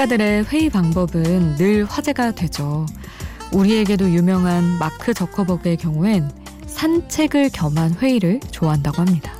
사업가들의 0.00 0.44
회의 0.44 0.70
방법은 0.70 1.56
늘 1.56 1.84
화제가 1.84 2.30
되죠. 2.32 2.86
우리에게도 3.52 4.10
유명한 4.10 4.64
마크 4.78 5.12
저커버그의 5.12 5.76
경우엔 5.76 6.30
산책을 6.66 7.50
겸한 7.50 7.96
회의를 7.96 8.40
좋아한다고 8.50 9.02
합니다. 9.02 9.32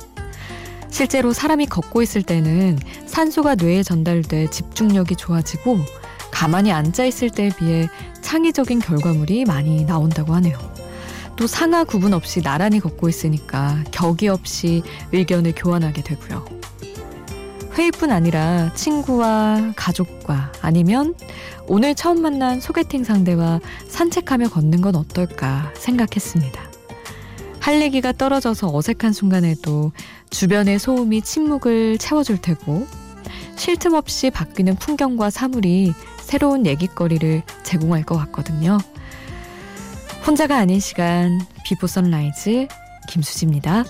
실제로 0.89 1.33
사람이 1.33 1.65
걷고 1.67 2.03
있을 2.03 2.21
때는 2.21 2.77
산소가 3.07 3.55
뇌에 3.55 3.81
전달돼 3.81 4.49
집중력이 4.51 5.15
좋아지고 5.15 5.79
가만히 6.29 6.71
앉아 6.71 7.05
있을 7.05 7.29
때에 7.31 7.49
비해 7.57 7.87
창의적인 8.21 8.79
결과물이 8.79 9.45
많이 9.45 9.85
나온다고 9.85 10.35
하네요. 10.35 10.57
또 11.37 11.47
상하 11.47 11.83
구분 11.83 12.13
없이 12.13 12.41
나란히 12.41 12.79
걷고 12.79 13.09
있으니까 13.09 13.83
격이 13.91 14.27
없이 14.27 14.83
의견을 15.11 15.53
교환하게 15.55 16.03
되고요. 16.03 16.45
회의뿐 17.75 18.11
아니라 18.11 18.73
친구와 18.73 19.73
가족과 19.75 20.51
아니면 20.61 21.15
오늘 21.67 21.95
처음 21.95 22.21
만난 22.21 22.59
소개팅 22.59 23.03
상대와 23.03 23.61
산책하며 23.87 24.49
걷는 24.49 24.81
건 24.81 24.95
어떨까 24.95 25.71
생각했습니다. 25.75 26.61
할 27.59 27.81
얘기가 27.81 28.11
떨어져서 28.11 28.75
어색한 28.75 29.13
순간에도 29.13 29.91
주변의 30.31 30.79
소음이 30.79 31.21
침묵을 31.21 31.97
채워줄 31.97 32.39
테고 32.39 32.87
쉴 33.55 33.77
틈 33.77 33.93
없이 33.93 34.31
바뀌는 34.31 34.75
풍경과 34.75 35.29
사물이 35.29 35.93
새로운 36.17 36.65
얘기거리를 36.65 37.43
제공할 37.63 38.03
것 38.03 38.17
같거든요. 38.17 38.79
혼자가 40.25 40.57
아닌 40.57 40.79
시간 40.79 41.39
Before 41.63 41.87
Sunrise 41.87 42.67
김수지입니다. 43.07 43.83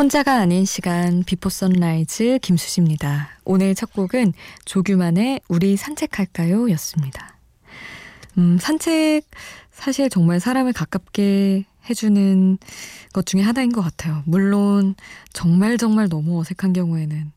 혼자가 0.00 0.36
아닌 0.36 0.64
시간 0.64 1.22
Before 1.24 1.50
Sunrise 1.50 2.38
김수지입니다. 2.40 3.28
오늘 3.44 3.74
첫 3.74 3.92
곡은 3.92 4.32
조규만의 4.64 5.42
우리 5.46 5.76
산책할까요? 5.76 6.70
였습니다. 6.70 7.36
음, 8.38 8.56
산책 8.58 9.24
사실 9.70 10.08
정말 10.08 10.40
사람을 10.40 10.72
가깝게 10.72 11.66
해주는 11.90 12.56
것 13.12 13.26
중에 13.26 13.42
하나인 13.42 13.72
것 13.72 13.82
같아요. 13.82 14.22
물론 14.24 14.94
정말 15.34 15.76
정말 15.76 16.08
너무 16.08 16.40
어색한 16.40 16.72
경우에는 16.72 17.30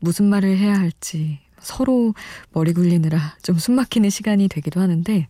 무슨 0.00 0.26
말을 0.26 0.58
해야 0.58 0.74
할지 0.74 1.38
서로 1.58 2.12
머리 2.52 2.74
굴리느라 2.74 3.38
좀 3.42 3.56
숨막히는 3.56 4.10
시간이 4.10 4.48
되기도 4.48 4.78
하는데 4.82 5.26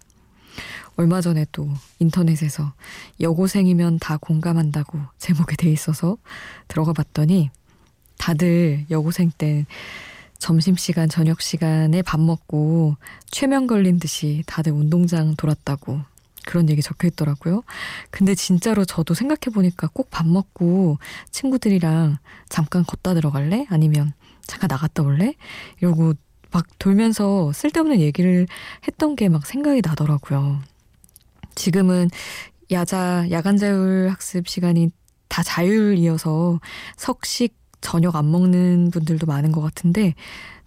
얼마 0.96 1.20
전에 1.20 1.46
또 1.52 1.68
인터넷에서 1.98 2.72
여고생이면 3.20 3.98
다 4.00 4.16
공감한다고 4.18 4.98
제목에 5.18 5.56
돼 5.56 5.70
있어서 5.70 6.16
들어가 6.68 6.92
봤더니 6.92 7.50
다들 8.18 8.86
여고생 8.90 9.30
때 9.36 9.66
점심시간, 10.38 11.08
저녁시간에 11.08 12.02
밥 12.02 12.20
먹고 12.20 12.96
최면 13.30 13.66
걸린 13.66 13.98
듯이 13.98 14.42
다들 14.46 14.72
운동장 14.72 15.36
돌았다고 15.36 16.00
그런 16.46 16.68
얘기 16.70 16.80
적혀 16.80 17.08
있더라고요. 17.08 17.62
근데 18.10 18.34
진짜로 18.34 18.84
저도 18.86 19.14
생각해보니까 19.14 19.88
꼭 19.92 20.08
밥 20.10 20.26
먹고 20.26 20.98
친구들이랑 21.30 22.16
잠깐 22.48 22.84
걷다 22.84 23.14
들어갈래? 23.14 23.66
아니면 23.68 24.12
잠깐 24.46 24.68
나갔다 24.68 25.02
올래? 25.02 25.34
이러고 25.80 26.14
막 26.52 26.66
돌면서 26.78 27.52
쓸데없는 27.52 28.00
얘기를 28.00 28.46
했던 28.86 29.16
게 29.16 29.28
막 29.28 29.46
생각이 29.46 29.82
나더라고요. 29.84 30.60
지금은 31.54 32.10
야자, 32.70 33.26
야간 33.30 33.56
자율 33.56 34.08
학습 34.10 34.48
시간이 34.48 34.90
다 35.28 35.42
자율이어서 35.42 36.60
석식, 36.96 37.56
저녁 37.80 38.16
안 38.16 38.30
먹는 38.30 38.90
분들도 38.92 39.26
많은 39.26 39.52
것 39.52 39.60
같은데 39.60 40.14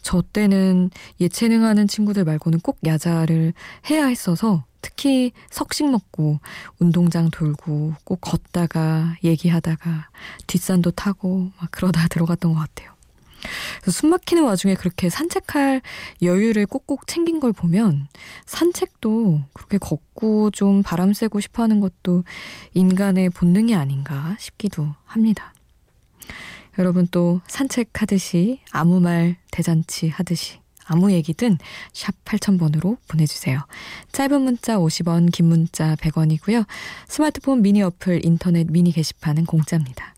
저 0.02 0.22
때는 0.22 0.90
예체능 1.22 1.64
하는 1.64 1.88
친구들 1.88 2.26
말고는 2.26 2.60
꼭 2.60 2.80
야자를 2.86 3.54
해야 3.90 4.08
했어서 4.08 4.66
특히 4.82 5.32
석식 5.50 5.90
먹고 5.90 6.40
운동장 6.80 7.30
돌고 7.32 7.94
꼭 8.04 8.20
걷다가 8.22 9.16
얘기하다가 9.24 10.10
뒷산도 10.48 10.92
타고 10.92 11.52
막 11.60 11.72
그러다 11.72 12.08
들어갔던 12.10 12.54
것 12.54 12.60
같아요. 12.60 12.93
숨 13.90 14.10
막히는 14.10 14.44
와중에 14.44 14.76
그렇게 14.76 15.10
산책할 15.10 15.82
여유를 16.22 16.66
꼭꼭 16.66 17.08
챙긴 17.08 17.40
걸 17.40 17.54
보면 17.54 18.08
산책도 18.46 19.42
그렇게 19.54 19.78
걷고 19.78 20.52
좀 20.52 20.84
바람 20.84 21.14
쐬고 21.14 21.40
싶어 21.40 21.64
하는 21.64 21.80
것도 21.80 22.24
인간의 22.74 23.30
본능이 23.30 23.76
아닌가 23.76 24.36
싶기도 24.40 24.88
합니다. 25.06 25.54
여러분 26.80 27.08
또 27.12 27.42
산책하듯이 27.48 28.62
아무 28.72 29.00
말 29.00 29.36
대잔치 29.52 30.10
하듯이 30.10 30.64
아무 30.86 31.12
얘기든 31.12 31.58
샵 31.94 32.14
8000번으로 32.26 32.98
보내주세요. 33.08 33.66
짧은 34.12 34.42
문자 34.42 34.78
50원, 34.78 35.32
긴 35.32 35.46
문자 35.48 35.96
100원이고요. 35.96 36.66
스마트폰 37.08 37.62
미니 37.62 37.82
어플, 37.82 38.26
인터넷 38.26 38.70
미니 38.70 38.92
게시판은 38.92 39.46
공짜입니다. 39.46 40.13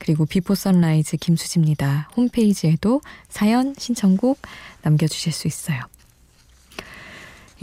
그리고 0.00 0.26
Before 0.26 0.56
Sunrise 0.56 1.18
김수지입니다. 1.18 2.08
홈페이지에도 2.16 3.00
사연 3.28 3.74
신청곡 3.78 4.40
남겨주실 4.82 5.32
수 5.32 5.46
있어요. 5.46 5.80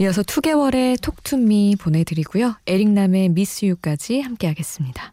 이어서 0.00 0.22
투개월의 0.22 1.02
Talk 1.02 1.39
to 1.39 1.58
Me 1.58 1.76
보내드리고요. 1.80 2.54
에릭남의 2.66 3.30
Miss 3.30 3.66
You까지 3.66 4.20
함께 4.20 4.46
하겠습니다. 4.46 5.12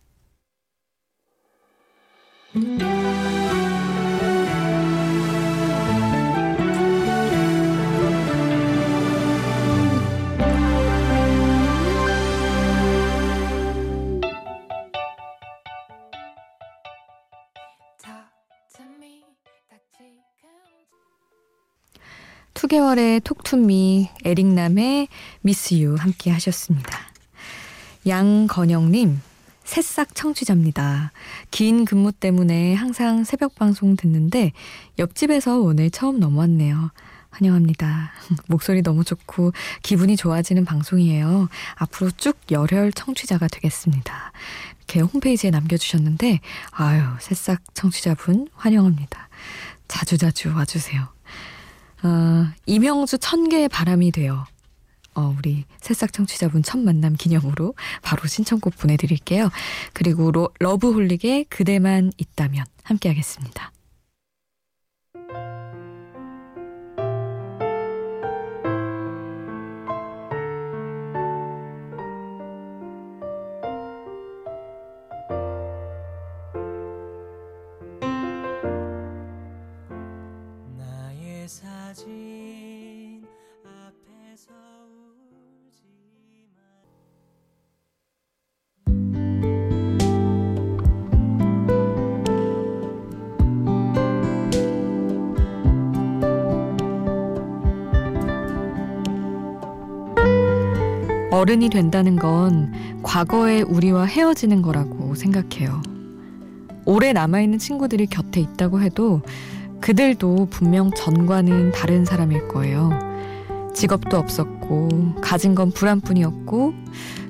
투개월의 22.56 23.20
톡투미, 23.20 24.10
에릭남의 24.24 25.10
미스 25.42 25.76
유 25.76 25.96
함께 25.96 26.32
하셨습니다. 26.32 26.98
양건영님, 28.08 29.22
새싹 29.66 30.16
청취자입니다. 30.16 31.12
긴 31.52 31.84
근무 31.84 32.14
때문에 32.14 32.74
항상 32.74 33.26
새벽 33.26 33.56
방송 33.56 33.98
듣는데 33.98 34.54
옆집에서 34.98 35.60
오늘 35.60 35.92
처음 35.92 36.20
넘어왔네요. 36.20 36.92
환영합니다. 37.30 38.14
목소리 38.48 38.82
너무 38.82 39.04
좋고 39.04 39.52
기분이 39.84 40.16
좋아지는 40.16 40.64
방송이에요. 40.64 41.50
앞으로 41.76 42.10
쭉 42.12 42.38
열혈 42.50 42.94
청취자가 42.94 43.50
되겠습니다. 43.50 44.32
이렇게 44.78 45.02
홈페이지에 45.02 45.50
남겨주셨는데, 45.50 46.40
아유, 46.72 47.02
새싹 47.20 47.62
청취자분 47.74 48.48
환영합니다. 48.56 49.28
자주자주 49.90 50.56
와주세요. 50.56 51.15
어, 52.06 52.46
이명주 52.68 53.18
천 53.18 53.50
개의 53.50 53.68
바람이 53.68 54.12
되어 54.12 54.46
어, 55.16 55.36
우리 55.40 55.66
새싹 55.82 56.14
청취자분 56.14 56.62
첫 56.62 56.78
만남 56.78 57.16
기념으로 57.16 57.74
바로 58.04 58.28
신청곡 58.28 58.78
보내드릴게요. 58.78 59.50
그리고 59.94 60.32
로, 60.32 60.50
러브홀릭의 60.60 61.46
그대만 61.46 62.12
있다면 62.18 62.66
함께 62.84 63.10
하겠습니다. 63.10 63.72
어른이 101.46 101.70
된다는 101.70 102.16
건 102.16 102.74
과거의 103.04 103.62
우리와 103.62 104.06
헤어지는 104.06 104.64
거라고 104.64 105.14
생각해요. 105.14 105.80
오래 106.86 107.14
남아있는 107.14 107.60
친구들이 107.60 108.08
곁에 108.08 108.42
있다고 108.42 108.82
해도 108.82 109.22
그들도 109.80 110.48
분명 110.50 110.90
전과는 110.90 111.72
다른 111.72 112.04
사람일 112.04 112.48
거예요. 112.48 112.90
직업도 113.76 114.18
없었고, 114.18 115.18
가진 115.22 115.54
건 115.54 115.70
불안뿐이었고, 115.70 116.74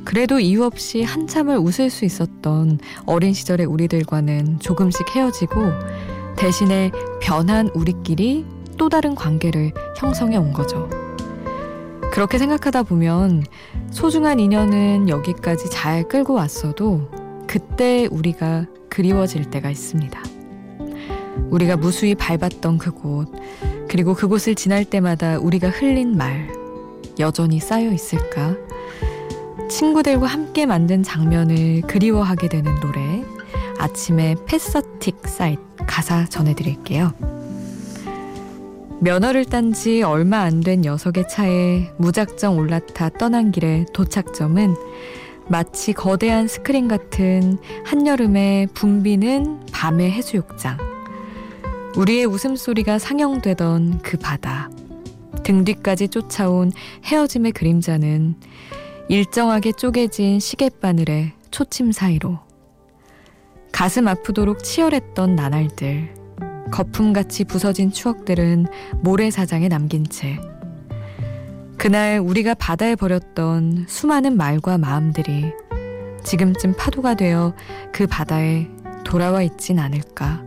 그래도 0.05 0.39
이유 0.39 0.63
없이 0.63 1.03
한참을 1.03 1.57
웃을 1.57 1.89
수 1.89 2.05
있었던 2.05 2.79
어린 3.05 3.33
시절의 3.33 3.65
우리들과는 3.65 4.59
조금씩 4.59 5.13
헤어지고, 5.13 5.55
대신에 6.37 6.89
변한 7.19 7.67
우리끼리 7.73 8.45
또 8.77 8.87
다른 8.87 9.13
관계를 9.13 9.73
형성해 9.97 10.37
온 10.37 10.53
거죠. 10.53 10.89
그렇게 12.15 12.37
생각하다 12.37 12.83
보면 12.83 13.43
소중한 13.91 14.39
인연은 14.39 15.09
여기까지 15.09 15.69
잘 15.69 16.07
끌고 16.07 16.33
왔어도 16.33 17.11
그때 17.45 18.07
우리가 18.09 18.67
그리워질 18.89 19.49
때가 19.49 19.69
있습니다. 19.69 20.23
우리가 21.49 21.75
무수히 21.75 22.15
밟았던 22.15 22.77
그곳, 22.77 23.33
그리고 23.89 24.13
그곳을 24.13 24.55
지날 24.55 24.85
때마다 24.85 25.37
우리가 25.39 25.69
흘린 25.69 26.15
말, 26.15 26.47
여전히 27.19 27.59
쌓여 27.59 27.91
있을까? 27.91 28.55
친구들과 29.69 30.25
함께 30.25 30.65
만든 30.65 31.03
장면을 31.03 31.81
그리워하게 31.81 32.47
되는 32.47 32.79
노래, 32.79 33.25
아침에 33.77 34.37
패서틱 34.45 35.27
사이트 35.27 35.61
가사 35.85 36.23
전해드릴게요. 36.23 37.34
면허를 39.01 39.45
딴 39.45 39.73
지 39.73 40.01
얼마 40.03 40.39
안 40.41 40.61
된 40.61 40.81
녀석의 40.81 41.27
차에 41.29 41.91
무작정 41.97 42.57
올라타 42.57 43.09
떠난 43.09 43.51
길의 43.51 43.87
도착점은 43.93 44.75
마치 45.47 45.93
거대한 45.93 46.47
스크린 46.47 46.87
같은 46.87 47.57
한여름에 47.85 48.67
붐비는 48.73 49.67
밤의 49.71 50.11
해수욕장. 50.11 50.77
우리의 51.97 52.25
웃음소리가 52.25 52.97
상영되던 52.97 53.99
그 54.01 54.17
바다. 54.17 54.69
등 55.43 55.63
뒤까지 55.63 56.07
쫓아온 56.07 56.71
헤어짐의 57.03 57.51
그림자는 57.51 58.35
일정하게 59.09 59.73
쪼개진 59.73 60.39
시계바늘의 60.39 61.33
초침 61.51 61.91
사이로 61.91 62.39
가슴 63.71 64.07
아프도록 64.07 64.63
치열했던 64.63 65.35
나날들, 65.35 66.15
거품같이 66.75 67.45
부서진 67.45 67.89
추억들은 67.89 68.65
모래사장에 68.99 69.69
남긴 69.69 70.05
채 70.05 70.37
그날 71.77 72.19
우리가 72.19 72.53
바다에 72.53 72.95
버렸던 72.95 73.85
수많은 73.87 74.35
말과 74.35 74.77
마음들이 74.77 75.53
지금쯤 76.25 76.73
파도가 76.77 77.15
되어 77.15 77.53
그 77.93 78.07
바다에 78.07 78.67
돌아와 79.05 79.41
있진 79.43 79.79
않을까. 79.79 80.44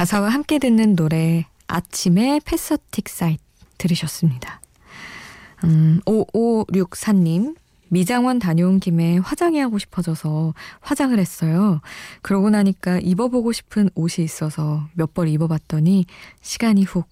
가사와 0.00 0.30
함께 0.30 0.58
듣는 0.58 0.96
노래 0.96 1.44
아침의 1.66 2.40
패서틱 2.46 3.06
사이트 3.06 3.42
들으셨습니다. 3.76 4.62
음, 5.64 6.00
5564님 6.06 7.54
미장원 7.90 8.38
다녀온 8.38 8.80
김에 8.80 9.18
화장이 9.18 9.58
하고 9.58 9.78
싶어져서 9.78 10.54
화장을 10.80 11.18
했어요. 11.18 11.82
그러고 12.22 12.48
나니까 12.48 12.98
입어보고 13.00 13.52
싶은 13.52 13.90
옷이 13.94 14.24
있어서 14.24 14.88
몇 14.94 15.12
벌 15.12 15.28
입어봤더니 15.28 16.06
시간이 16.40 16.84
훅 16.84 17.06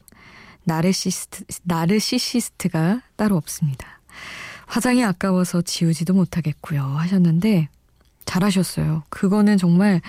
나르시스트, 0.64 1.44
나르시시스트가 1.64 3.02
따로 3.17 3.37
없습니다. 3.37 4.00
화장이 4.67 5.05
아까워서 5.05 5.61
지우지도 5.61 6.14
못하겠고요 6.14 6.81
하셨는데 6.85 7.69
잘하셨어요. 8.25 9.02
그거는 9.11 9.58
정말 9.58 10.00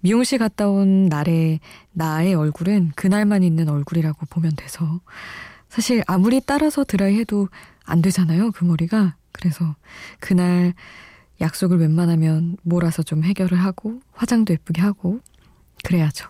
미용실 0.00 0.38
갔다 0.38 0.68
온 0.68 1.06
날의 1.06 1.60
나의 1.92 2.34
얼굴은 2.34 2.92
그날만 2.96 3.42
있는 3.42 3.68
얼굴이라고 3.68 4.26
보면 4.26 4.52
돼서 4.56 5.00
사실 5.68 6.02
아무리 6.06 6.40
따라서 6.44 6.84
드라이 6.84 7.18
해도 7.18 7.48
안 7.84 8.02
되잖아요. 8.02 8.50
그 8.52 8.64
머리가. 8.64 9.16
그래서 9.32 9.76
그날 10.20 10.74
약속을 11.40 11.78
웬만하면 11.78 12.56
몰아서 12.62 13.02
좀 13.02 13.22
해결을 13.24 13.58
하고 13.58 14.00
화장도 14.12 14.52
예쁘게 14.54 14.80
하고 14.80 15.20
그래야죠. 15.84 16.28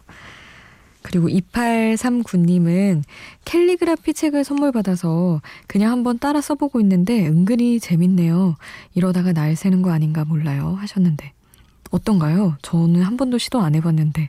그리고 1.02 1.28
2839님은 1.28 3.04
캘리그라피 3.44 4.12
책을 4.12 4.42
선물 4.42 4.72
받아서 4.72 5.40
그냥 5.68 5.92
한번 5.92 6.18
따라 6.18 6.40
써보고 6.40 6.80
있는데 6.80 7.28
은근히 7.28 7.78
재밌네요. 7.78 8.56
이러다가 8.94 9.32
날 9.32 9.54
새는 9.54 9.82
거 9.82 9.92
아닌가 9.92 10.24
몰라요. 10.24 10.76
하셨는데. 10.80 11.35
어떤가요? 11.90 12.56
저는 12.62 13.02
한 13.02 13.16
번도 13.16 13.38
시도 13.38 13.60
안 13.60 13.74
해봤는데 13.74 14.28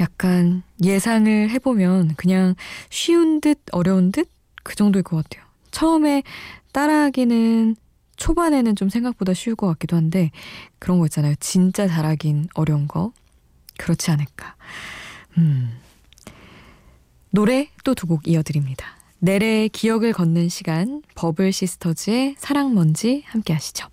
약간 0.00 0.62
예상을 0.82 1.50
해보면 1.50 2.14
그냥 2.16 2.54
쉬운 2.90 3.40
듯 3.40 3.58
어려운 3.72 4.12
듯 4.12 4.28
그 4.62 4.76
정도일 4.76 5.02
것 5.02 5.16
같아요. 5.16 5.44
처음에 5.70 6.22
따라하기는 6.72 7.76
초반에는 8.16 8.76
좀 8.76 8.88
생각보다 8.90 9.32
쉬울 9.34 9.56
것 9.56 9.66
같기도 9.68 9.96
한데 9.96 10.30
그런 10.78 10.98
거 10.98 11.06
있잖아요. 11.06 11.34
진짜 11.40 11.88
잘하긴 11.88 12.48
어려운 12.54 12.86
거. 12.86 13.12
그렇지 13.78 14.10
않을까. 14.10 14.56
음. 15.38 15.78
노래 17.30 17.70
또 17.84 17.94
두 17.94 18.06
곡 18.06 18.26
이어드립니다. 18.28 18.86
내래의 19.20 19.68
기억을 19.70 20.12
걷는 20.12 20.48
시간 20.48 21.02
버블 21.14 21.52
시스터즈의 21.52 22.34
사랑 22.38 22.74
먼지 22.74 23.22
함께 23.26 23.52
하시죠. 23.52 23.88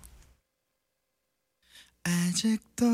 아직도 2.08 2.84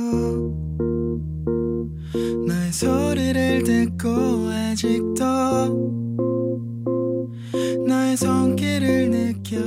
너의 2.46 2.72
소리를 2.72 3.62
듣고 3.62 4.08
아직도 4.50 5.24
너의 7.86 8.16
손길을 8.16 9.10
느껴 9.10 9.58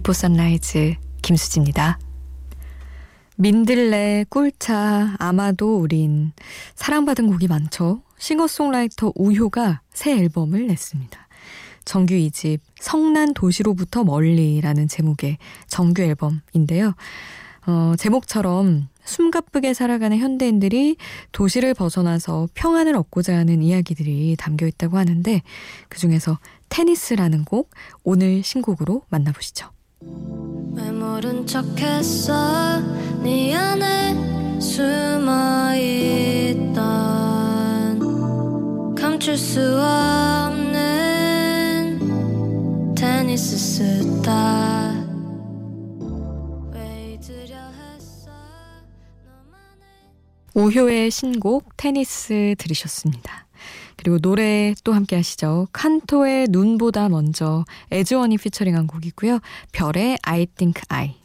Before 0.00 0.14
Sunrise 0.14 0.94
김수지입니다. 1.20 1.98
민들레, 3.36 4.24
꿀차, 4.30 5.16
아마도 5.18 5.78
우린 5.78 6.32
사랑받은 6.74 7.26
곡이 7.26 7.48
많죠. 7.48 8.00
싱어송라이터 8.16 9.12
우효가 9.14 9.82
새 9.92 10.16
앨범을 10.16 10.68
냈습니다. 10.68 11.28
정규 11.84 12.14
2집 12.14 12.60
성난 12.80 13.34
도시로부터 13.34 14.02
멀리라는 14.02 14.88
제목의 14.88 15.36
정규 15.66 16.00
앨범인데요. 16.00 16.94
어, 17.66 17.92
제목처럼 17.98 18.88
숨가쁘게 19.04 19.74
살아가는 19.74 20.16
현대인들이 20.16 20.96
도시를 21.32 21.74
벗어나서 21.74 22.48
평안을 22.54 22.96
얻고자 22.96 23.36
하는 23.36 23.60
이야기들이 23.60 24.36
담겨 24.38 24.66
있다고 24.66 24.96
하는데 24.96 25.42
그중에서 25.90 26.38
테니스라는 26.70 27.44
곡 27.44 27.70
오늘 28.02 28.42
신곡으로 28.42 29.02
만나보시죠. 29.10 29.68
왜 30.02 30.90
모른 30.90 31.46
척했어? 31.46 32.80
네 33.22 33.54
안에 33.54 34.58
숨어 34.58 35.74
있던 35.76 36.94
감출 38.94 39.36
수 39.36 39.60
없는 39.60 40.78
테니스 42.94 43.58
스타. 43.58 44.90
오효의 50.52 51.10
신곡 51.10 51.76
테니스 51.76 52.54
들으셨습니다. 52.58 53.46
그리고 54.00 54.18
노래 54.18 54.74
또 54.82 54.94
함께 54.94 55.14
하시죠. 55.14 55.68
칸토의 55.74 56.46
눈보다 56.48 57.10
먼저 57.10 57.66
에즈원이 57.90 58.38
피처링한 58.38 58.86
곡이고요. 58.86 59.40
별의 59.72 60.16
I 60.22 60.46
Think 60.46 60.80
I. 60.88 61.19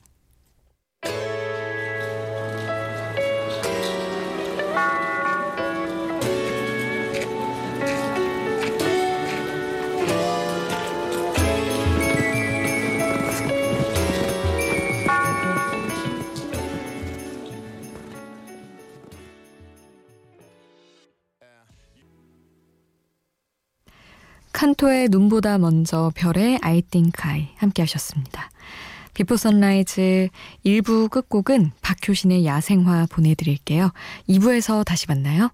칸토의 24.55 25.09
눈보다 25.09 25.57
먼저 25.57 26.13
별의 26.15 26.57
I 26.61 26.81
think 26.81 27.11
I 27.25 27.49
함께 27.57 27.81
하셨습니다. 27.81 28.49
Before 29.13 29.35
Sunrise 29.35 30.29
1부 30.65 31.09
끝곡은 31.09 31.71
박효신의 31.81 32.45
야생화 32.45 33.07
보내드릴게요. 33.11 33.91
2부에서 34.29 34.85
다시 34.85 35.07
만나요. 35.09 35.51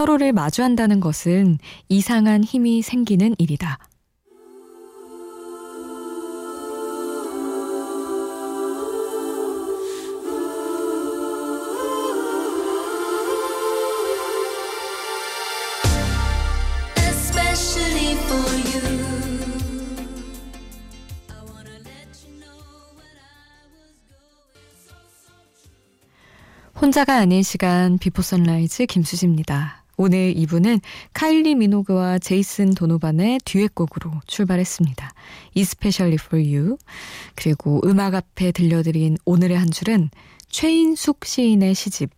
서로를 0.00 0.32
마주한다는 0.32 0.98
것은 0.98 1.58
이상한 1.90 2.42
힘이 2.42 2.80
생기는 2.80 3.34
일이다. 3.36 3.78
혼자가 26.80 27.18
아닌 27.18 27.42
시간 27.42 27.98
Before 27.98 28.22
Sunrise 28.22 28.86
김수지입니다. 28.86 29.79
오늘 30.02 30.32
2부는 30.32 30.80
카일리 31.12 31.54
미노그와 31.56 32.20
제이슨 32.20 32.72
도노반의 32.72 33.38
듀엣곡으로 33.44 34.22
출발했습니다. 34.26 35.12
Especially 35.54 36.16
for 36.18 36.42
You. 36.42 36.78
그리고 37.34 37.82
음악 37.84 38.14
앞에 38.14 38.52
들려드린 38.52 39.18
오늘의 39.26 39.58
한 39.58 39.70
줄은 39.70 40.08
최인숙 40.48 41.26
시인의 41.26 41.74
시집 41.74 42.08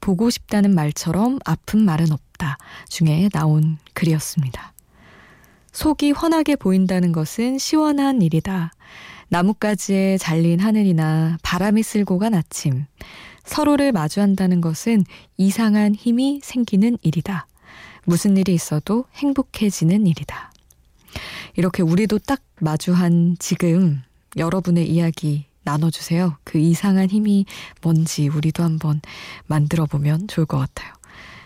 보고 0.00 0.30
싶다는 0.30 0.76
말처럼 0.76 1.40
아픈 1.44 1.84
말은 1.84 2.12
없다 2.12 2.56
중에 2.88 3.28
나온 3.32 3.78
글이었습니다. 3.94 4.72
속이 5.72 6.12
환하게 6.12 6.54
보인다는 6.54 7.10
것은 7.10 7.58
시원한 7.58 8.22
일이다. 8.22 8.70
나뭇가지에 9.28 10.18
잘린 10.18 10.60
하늘이나 10.60 11.38
바람이 11.42 11.82
쓸고 11.82 12.20
간 12.20 12.34
아침. 12.34 12.86
서로를 13.44 13.92
마주한다는 13.92 14.60
것은 14.60 15.04
이상한 15.36 15.94
힘이 15.94 16.40
생기는 16.42 16.98
일이다. 17.02 17.46
무슨 18.04 18.36
일이 18.36 18.54
있어도 18.54 19.04
행복해지는 19.14 20.06
일이다. 20.06 20.52
이렇게 21.56 21.82
우리도 21.82 22.18
딱 22.20 22.40
마주한 22.60 23.36
지금 23.38 24.02
여러분의 24.36 24.88
이야기 24.88 25.46
나눠주세요. 25.62 26.36
그 26.44 26.58
이상한 26.58 27.08
힘이 27.08 27.46
뭔지 27.82 28.28
우리도 28.28 28.62
한번 28.62 29.00
만들어 29.46 29.86
보면 29.86 30.28
좋을 30.28 30.46
것 30.46 30.58
같아요. 30.58 30.92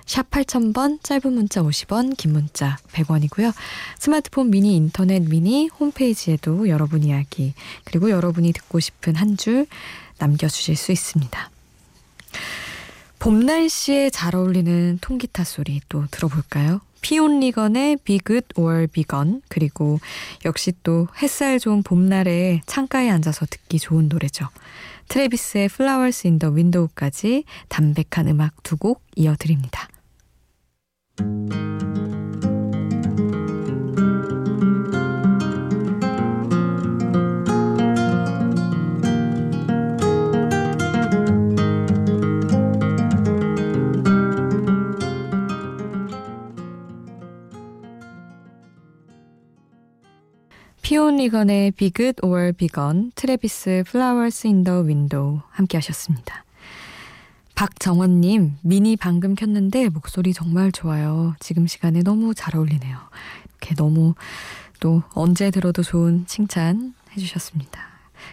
샵 0.06 0.30
8000번, 0.30 1.02
짧은 1.02 1.32
문자 1.32 1.62
50원, 1.62 2.16
긴 2.16 2.32
문자 2.32 2.78
100원이고요. 2.92 3.52
스마트폰 3.98 4.50
미니, 4.50 4.74
인터넷 4.74 5.20
미니, 5.20 5.68
홈페이지에도 5.68 6.68
여러분 6.70 7.04
이야기, 7.04 7.52
그리고 7.84 8.08
여러분이 8.10 8.54
듣고 8.54 8.80
싶은 8.80 9.16
한 9.16 9.36
줄 9.36 9.66
남겨주실 10.18 10.76
수 10.76 10.92
있습니다. 10.92 11.50
봄 13.18 13.40
날씨에 13.40 14.10
잘 14.10 14.36
어울리는 14.36 14.98
통기타 15.00 15.44
소리 15.44 15.80
또 15.88 16.06
들어볼까요? 16.10 16.80
피온 17.00 17.40
리건의 17.40 17.96
Be 18.04 18.20
Good 18.24 18.46
or 18.56 18.86
Be 18.86 19.04
Gone 19.08 19.40
그리고 19.48 19.98
역시 20.44 20.72
또 20.82 21.08
햇살 21.22 21.58
좋은 21.58 21.82
봄날에 21.82 22.60
창가에 22.66 23.08
앉아서 23.10 23.46
듣기 23.46 23.78
좋은 23.78 24.08
노래죠. 24.08 24.48
트레비스의 25.08 25.66
Flowers 25.66 26.26
in 26.26 26.38
the 26.38 26.52
Window까지 26.54 27.44
담백한 27.68 28.28
음악 28.28 28.62
두 28.62 28.76
곡 28.76 29.02
이어드립니다. 29.16 29.88
리건의 51.18 51.72
Be 51.72 51.90
Good 51.90 52.20
or 52.22 52.52
Be 52.52 52.68
Gone, 52.68 53.10
트레비스 53.14 53.82
Flowers 53.86 54.46
in 54.46 54.62
the 54.62 54.80
Window 54.80 55.40
함께 55.50 55.76
하셨습니다. 55.76 56.44
박정원님, 57.54 58.58
미니 58.62 58.96
방금 58.96 59.34
켰는데 59.34 59.88
목소리 59.88 60.32
정말 60.32 60.70
좋아요. 60.70 61.34
지금 61.40 61.66
시간에 61.66 62.02
너무 62.02 62.34
잘 62.34 62.56
어울리네요. 62.56 62.96
이렇게 63.48 63.74
너무 63.74 64.14
또 64.78 65.02
언제 65.12 65.50
들어도 65.50 65.82
좋은 65.82 66.24
칭찬 66.26 66.94
해주셨습니다. 67.16 67.80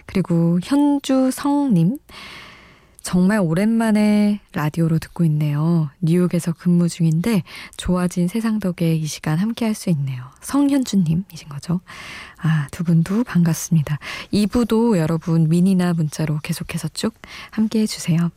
그리고 0.06 0.60
현주성님, 0.64 1.98
정말 3.06 3.38
오랜만에 3.38 4.40
라디오로 4.54 4.98
듣고 4.98 5.24
있네요. 5.26 5.92
뉴욕에서 6.02 6.54
근무 6.54 6.90
중인데 6.90 7.44
좋아진 7.78 8.28
세상 8.28 8.60
덕에 8.60 8.96
이 8.96 9.06
시간 9.06 9.38
함께 9.38 9.64
할 9.66 9.76
수 9.76 9.92
있네요. 9.92 10.24
성현주님이신 10.42 11.50
거죠. 11.50 11.82
아, 12.42 12.68
두 12.72 12.84
분도 12.84 13.24
반갑습니다. 13.24 14.00
2부도 14.34 14.98
여러분 14.98 15.50
미니나 15.50 15.94
문자로 15.94 16.40
계속해서 16.42 16.88
쭉 16.94 17.14
함께 17.52 17.82
해주세요. 17.82 18.32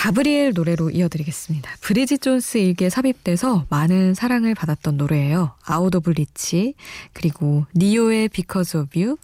가브리엘 0.00 0.54
노래로 0.54 0.88
이어드리겠습니다. 0.92 1.72
브리지 1.82 2.20
존스 2.20 2.56
일기에 2.56 2.88
삽입돼서 2.88 3.66
많은 3.68 4.14
사랑을 4.14 4.54
받았던 4.54 4.96
노래예요. 4.96 5.52
Out 5.66 5.94
of 5.94 6.12
Reach, 6.12 6.72
그리고 7.12 7.66
니요의 7.76 8.30
Because 8.30 8.80
of 8.80 8.98
You, 8.98 9.18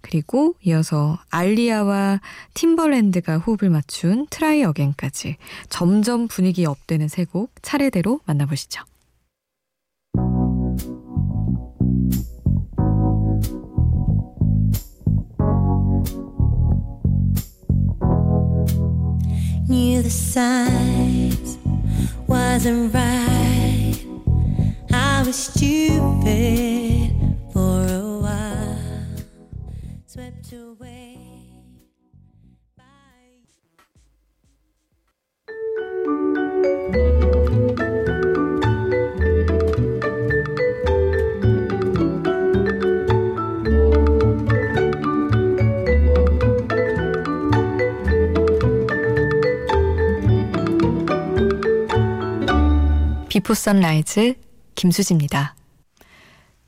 그리고 0.00 0.54
이어서 0.62 1.18
알리아와 1.28 2.22
팀벌랜드가 2.54 3.40
호흡을 3.40 3.68
맞춘 3.68 4.26
Try 4.30 4.64
Again까지 4.64 5.36
점점 5.68 6.28
분위기 6.28 6.64
up되는 6.64 7.08
세 7.08 7.26
곡 7.26 7.52
차례대로 7.60 8.20
만나보시죠. 8.24 8.84
The 20.02 20.10
signs 20.10 21.58
wasn't 22.26 22.92
right. 22.92 23.94
I 24.92 25.22
was 25.24 25.36
stupid 25.36 27.12
for 27.52 27.86
a 27.86 28.18
while, 28.18 29.06
swept 30.06 30.52
away. 30.52 30.91
Before 53.42 53.54
Sunrise 53.54 54.34
김수지입니다. 54.76 55.56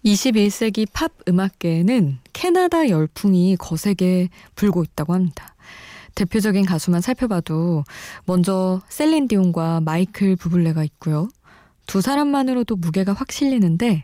21세기 0.04 0.88
팝 0.92 1.12
음악계에는 1.28 2.18
캐나다 2.32 2.88
열풍이 2.88 3.54
거세게 3.56 4.28
불고 4.56 4.82
있다고 4.82 5.14
합니다. 5.14 5.54
대표적인 6.16 6.66
가수만 6.66 7.00
살펴봐도 7.00 7.84
먼저 8.26 8.82
셀린 8.88 9.28
디온과 9.28 9.82
마이클 9.82 10.34
부블레가 10.34 10.82
있고요. 10.82 11.28
두 11.86 12.00
사람만으로도 12.00 12.74
무게가 12.74 13.12
확 13.12 13.30
실리는데 13.30 14.02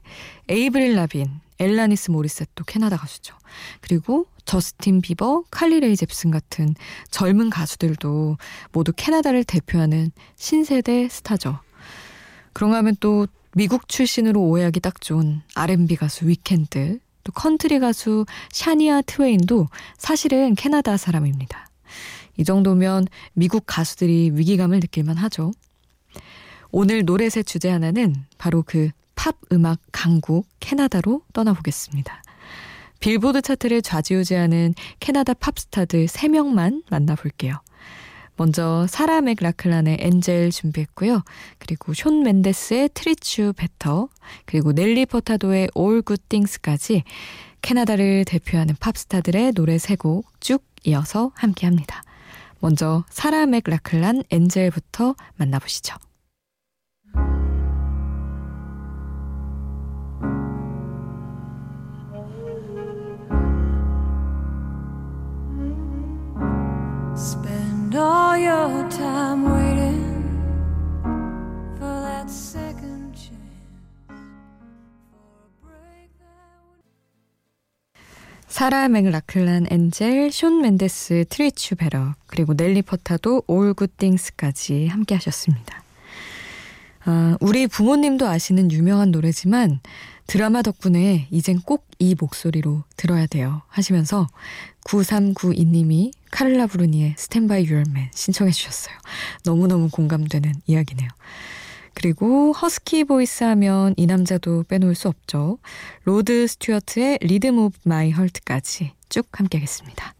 에이브릴 0.48 0.94
라빈, 0.94 1.28
엘라니스 1.58 2.12
모리셋도 2.12 2.62
캐나다 2.68 2.96
가수죠. 2.96 3.34
그리고 3.80 4.26
저스틴 4.44 5.00
비버, 5.00 5.42
칼리 5.50 5.80
레이 5.80 5.96
젭슨 5.96 6.30
같은 6.30 6.76
젊은 7.10 7.50
가수들도 7.50 8.36
모두 8.70 8.92
캐나다를 8.96 9.42
대표하는 9.42 10.12
신세대 10.36 11.08
스타죠. 11.08 11.58
그런가 12.52 12.78
하면 12.78 12.96
또 13.00 13.26
미국 13.54 13.88
출신으로 13.88 14.40
오해하기 14.40 14.80
딱 14.80 15.00
좋은 15.00 15.42
R&B 15.54 15.96
가수 15.96 16.26
위켄드, 16.26 16.98
또 17.24 17.32
컨트리 17.32 17.78
가수 17.80 18.24
샤니아 18.52 19.02
트웨인도 19.02 19.68
사실은 19.98 20.54
캐나다 20.54 20.96
사람입니다. 20.96 21.68
이 22.36 22.44
정도면 22.44 23.06
미국 23.34 23.64
가수들이 23.66 24.30
위기감을 24.34 24.80
느낄만 24.80 25.16
하죠. 25.16 25.52
오늘 26.70 27.04
노래 27.04 27.28
셋 27.28 27.42
주제 27.42 27.68
하나는 27.68 28.14
바로 28.38 28.62
그 28.62 28.90
팝 29.22 29.36
음악 29.52 29.80
강국 29.92 30.48
캐나다로 30.60 31.20
떠나보겠습니다. 31.34 32.22
빌보드 33.00 33.42
차트를 33.42 33.82
좌지우지하는 33.82 34.72
캐나다 34.98 35.34
팝스타들 35.34 36.06
3명만 36.06 36.82
만나볼게요. 36.88 37.60
먼저 38.40 38.86
사라 38.88 39.20
맥라클란의 39.20 39.98
Angel 40.00 40.50
준비했고요. 40.50 41.22
그리고 41.58 41.92
숀 41.92 42.22
멘데스의 42.22 42.88
Treat 42.94 43.52
You 43.54 43.71
Better, 43.71 44.08
그리고 44.46 44.72
넬리 44.72 45.04
퍼타도의 45.04 45.68
All 45.74 46.00
Good 46.00 46.28
Things까지 46.28 47.04
캐나다를 47.60 48.24
대표하는 48.24 48.76
팝스타들의 48.80 49.52
노래 49.52 49.76
세 49.76 49.94
곡 49.94 50.24
쭉 50.40 50.64
이어서 50.84 51.32
함께합니다. 51.34 52.00
먼저 52.60 53.04
사라 53.10 53.44
맥라클란 53.44 54.22
Angel부터 54.30 55.16
만나보시죠. 55.36 55.96
사라 78.60 78.88
맥라클란 78.88 79.68
Angel, 79.70 80.30
숀 80.32 80.60
멘데스, 80.60 81.24
Treat 81.30 81.76
You 81.76 81.88
Better, 81.88 82.14
그리고 82.26 82.52
넬리 82.54 82.82
퍼타도 82.82 83.44
All 83.46 83.72
Good 83.72 84.03
Things까지 84.03 84.86
함께 84.88 85.14
하셨습니다. 85.14 85.82
아, 87.04 87.36
우리 87.40 87.66
부모님도 87.66 88.26
아시는 88.26 88.72
유명한 88.72 89.10
노래지만 89.10 89.80
드라마 90.26 90.62
덕분에 90.62 91.28
이젠 91.30 91.60
꼭 91.60 91.90
이 92.00 92.16
목소리로 92.18 92.82
들어야 92.96 93.26
돼요 93.26 93.62
하시면서 93.68 94.26
9392님이 94.86 96.12
카를라 96.30 96.66
브루니의 96.66 97.14
Stand 97.16 97.52
by 97.52 97.66
Your 97.66 97.91
Man 97.91 98.10
신청해 98.14 98.50
주셨어요. 98.50 98.96
너무너무 99.44 99.90
공감되는 99.90 100.52
이야기네요. 100.66 101.08
그리고 101.92 102.52
허스키 102.52 103.04
보이스 103.04 103.44
하면 103.44 103.94
이 103.98 104.06
남자도 104.06 104.64
빼놓을 104.64 104.94
수 104.94 105.08
없죠. 105.08 105.58
로드 106.04 106.46
스튜어트의 106.46 107.18
리듬 107.20 107.58
오브 107.58 107.78
마이 107.84 108.10
헐트까지 108.10 108.92
쭉 109.10 109.26
함께 109.32 109.58
하겠습니다. 109.58 110.14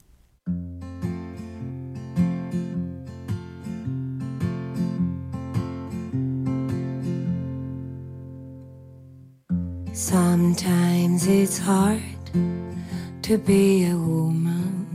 Sometimes 10.01 11.29
it's 11.29 11.59
hard 11.59 12.01
to 13.21 13.37
be 13.45 13.85
a 13.85 13.93
woman. 13.93 14.89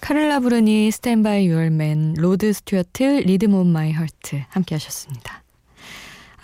카를라 0.00 0.38
브루니 0.38 0.92
Stand 0.92 1.32
by 1.32 1.48
Your 1.48 1.86
Man 1.86 2.14
로드 2.18 2.52
스튜어트 2.52 3.24
My 3.66 3.92
Heart 3.92 4.44
함께 4.48 4.76
하셨습니다. 4.76 5.42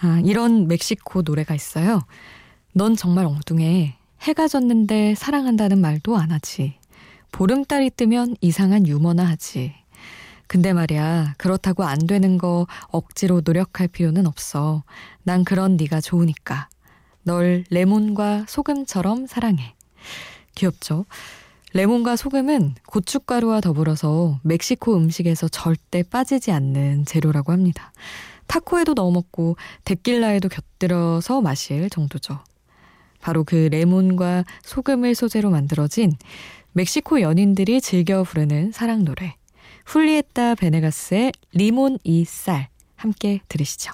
아, 0.00 0.20
이런 0.24 0.66
멕시코 0.66 1.22
노래가 1.22 1.54
있어요. 1.54 2.00
넌 2.72 2.96
정말 2.96 3.26
엉뚱해. 3.26 3.96
해가 4.22 4.48
졌는데 4.48 5.14
사랑한다는 5.14 5.80
말도 5.80 6.16
안 6.16 6.32
하지. 6.32 6.74
보름달이 7.30 7.90
뜨면 7.90 8.34
이상한 8.40 8.88
유머나 8.88 9.24
하지. 9.24 9.85
근데 10.46 10.72
말이야, 10.72 11.34
그렇다고 11.38 11.84
안 11.84 11.98
되는 12.06 12.38
거 12.38 12.66
억지로 12.88 13.42
노력할 13.44 13.88
필요는 13.88 14.26
없어. 14.26 14.84
난 15.22 15.44
그런 15.44 15.76
네가 15.76 16.00
좋으니까. 16.00 16.68
널 17.24 17.64
레몬과 17.70 18.44
소금처럼 18.48 19.26
사랑해. 19.26 19.74
귀엽죠? 20.54 21.04
레몬과 21.72 22.16
소금은 22.16 22.76
고춧가루와 22.86 23.60
더불어서 23.60 24.38
멕시코 24.42 24.96
음식에서 24.96 25.48
절대 25.48 26.02
빠지지 26.02 26.52
않는 26.52 27.04
재료라고 27.04 27.52
합니다. 27.52 27.92
타코에도 28.46 28.94
넣어 28.94 29.10
먹고 29.10 29.56
데킬라에도 29.84 30.48
곁들여서 30.48 31.40
마실 31.40 31.90
정도죠. 31.90 32.38
바로 33.20 33.42
그 33.42 33.68
레몬과 33.72 34.44
소금을 34.62 35.16
소재로 35.16 35.50
만들어진 35.50 36.12
멕시코 36.72 37.20
연인들이 37.20 37.80
즐겨 37.80 38.22
부르는 38.22 38.70
사랑 38.70 39.04
노래. 39.04 39.34
훌리에타 39.86 40.56
베네가스의 40.56 41.32
리몬 41.52 41.98
이 42.04 42.24
쌀 42.24 42.68
함께 42.96 43.40
들으시죠. 43.48 43.92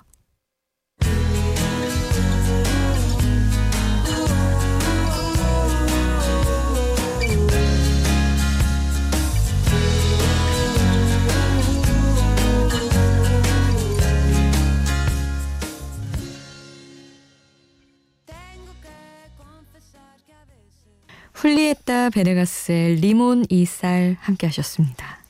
훌리에타 21.35 22.11
베네가스의 22.11 22.97
Limón 22.97 23.45
y 23.51 23.67
Sal 23.67 24.17
함께 24.21 24.47
하셨습니다. 24.47 25.22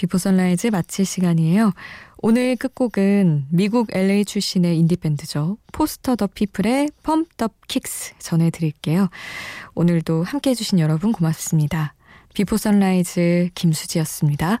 Before 0.00 0.16
Sunrise 0.16 0.68
마칠 0.68 1.04
시간이에요. 1.04 1.74
오늘 2.22 2.56
끝곡은 2.56 3.48
미국 3.50 3.94
LA 3.94 4.24
출신의 4.24 4.78
인디밴드죠. 4.78 5.58
포스터 5.72 6.16
더 6.16 6.26
피플의 6.26 6.88
Pumped 7.02 7.50
Up 7.68 7.81
Kicks 7.81 8.14
전해드릴게요. 8.18 9.10
오늘도 9.74 10.22
함께 10.22 10.50
해주신 10.50 10.78
여러분 10.78 11.12
고맙습니다. 11.12 11.92
Before 12.32 12.56
Sunrise 12.56 13.50
김수지였습니다. 13.54 14.58